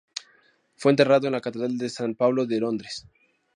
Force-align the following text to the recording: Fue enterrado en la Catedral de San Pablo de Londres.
Fue 0.77 0.91
enterrado 0.91 1.27
en 1.27 1.33
la 1.33 1.41
Catedral 1.41 1.77
de 1.77 1.87
San 1.87 2.15
Pablo 2.15 2.47
de 2.47 2.59
Londres. 2.59 3.05